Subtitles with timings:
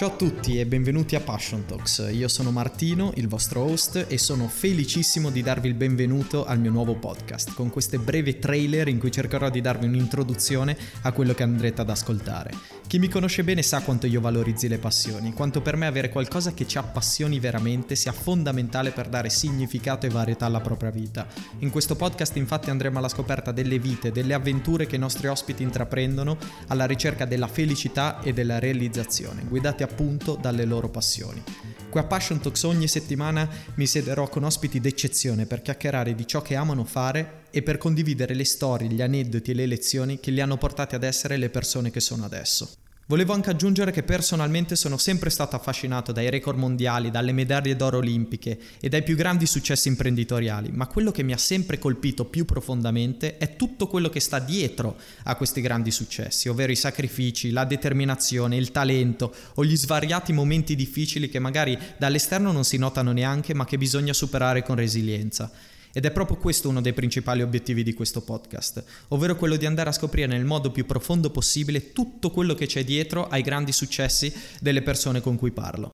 [0.00, 2.08] Ciao a tutti e benvenuti a Passion Talks.
[2.10, 6.70] Io sono Martino, il vostro host, e sono felicissimo di darvi il benvenuto al mio
[6.70, 11.42] nuovo podcast, con queste brevi trailer in cui cercherò di darvi un'introduzione a quello che
[11.42, 12.78] andrete ad ascoltare.
[12.86, 16.54] Chi mi conosce bene sa quanto io valorizzi le passioni, quanto per me avere qualcosa
[16.54, 21.26] che ci appassioni veramente sia fondamentale per dare significato e varietà alla propria vita.
[21.58, 25.62] In questo podcast infatti andremo alla scoperta delle vite, delle avventure che i nostri ospiti
[25.62, 31.42] intraprendono alla ricerca della felicità e della realizzazione, guidati appunto dalle loro passioni.
[31.90, 36.40] Qui a Passion Talks ogni settimana mi siederò con ospiti d'eccezione per chiacchierare di ciò
[36.40, 40.40] che amano fare e per condividere le storie, gli aneddoti e le lezioni che li
[40.40, 42.70] hanno portati ad essere le persone che sono adesso.
[43.10, 47.96] Volevo anche aggiungere che personalmente sono sempre stato affascinato dai record mondiali, dalle medaglie d'oro
[47.96, 52.44] olimpiche e dai più grandi successi imprenditoriali, ma quello che mi ha sempre colpito più
[52.44, 57.64] profondamente è tutto quello che sta dietro a questi grandi successi, ovvero i sacrifici, la
[57.64, 63.54] determinazione, il talento o gli svariati momenti difficili che magari dall'esterno non si notano neanche
[63.54, 65.50] ma che bisogna superare con resilienza.
[65.92, 69.88] Ed è proprio questo uno dei principali obiettivi di questo podcast, ovvero quello di andare
[69.88, 74.32] a scoprire nel modo più profondo possibile tutto quello che c'è dietro ai grandi successi
[74.60, 75.90] delle persone con cui parlo.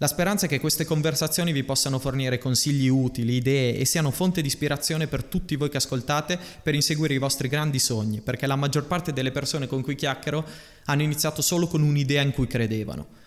[0.00, 4.40] La speranza è che queste conversazioni vi possano fornire consigli utili, idee e siano fonte
[4.40, 8.56] di ispirazione per tutti voi che ascoltate per inseguire i vostri grandi sogni, perché la
[8.56, 10.44] maggior parte delle persone con cui chiacchiero
[10.86, 13.22] hanno iniziato solo con un'idea in cui credevano.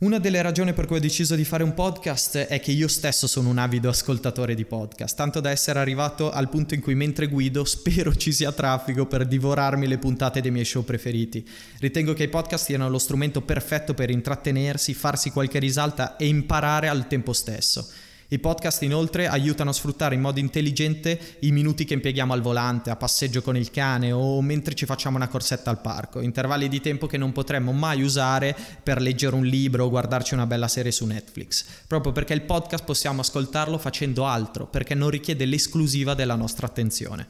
[0.00, 3.26] Una delle ragioni per cui ho deciso di fare un podcast è che io stesso
[3.26, 7.26] sono un avido ascoltatore di podcast, tanto da essere arrivato al punto in cui mentre
[7.26, 11.44] guido spero ci sia traffico per divorarmi le puntate dei miei show preferiti.
[11.80, 16.86] Ritengo che i podcast siano lo strumento perfetto per intrattenersi, farsi qualche risalta e imparare
[16.86, 17.88] al tempo stesso.
[18.30, 22.90] I podcast inoltre aiutano a sfruttare in modo intelligente i minuti che impieghiamo al volante,
[22.90, 26.82] a passeggio con il cane o mentre ci facciamo una corsetta al parco, intervalli di
[26.82, 30.92] tempo che non potremmo mai usare per leggere un libro o guardarci una bella serie
[30.92, 36.34] su Netflix, proprio perché il podcast possiamo ascoltarlo facendo altro, perché non richiede l'esclusiva della
[36.34, 37.26] nostra attenzione.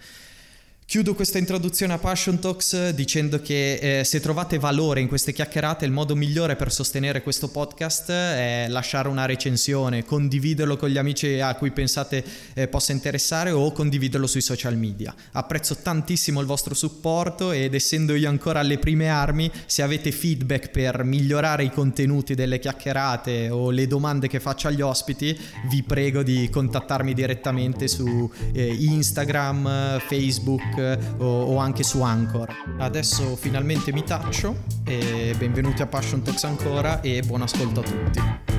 [0.88, 5.84] Chiudo questa introduzione a Passion Talks dicendo che eh, se trovate valore in queste chiacchierate
[5.84, 11.40] il modo migliore per sostenere questo podcast è lasciare una recensione, condividerlo con gli amici
[11.40, 15.14] a cui pensate eh, possa interessare o condividerlo sui social media.
[15.32, 20.70] Apprezzo tantissimo il vostro supporto ed essendo io ancora alle prime armi, se avete feedback
[20.70, 25.38] per migliorare i contenuti delle chiacchierate o le domande che faccio agli ospiti,
[25.68, 32.48] vi prego di contattarmi direttamente su eh, Instagram, Facebook o, o anche su Anchor.
[32.78, 38.57] Adesso finalmente mi taccio e benvenuti a Passion Talks ancora e buon ascolto a tutti.